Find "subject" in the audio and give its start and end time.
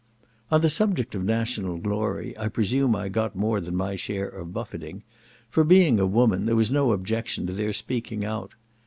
0.71-1.13